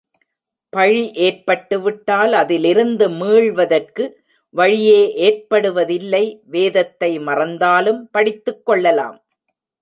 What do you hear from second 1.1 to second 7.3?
ஏற்பட்டுவிட்டால் அதிலிருந்து மீள்வதற்கு வழியே ஏற்படுவதில்லை வேதத்தை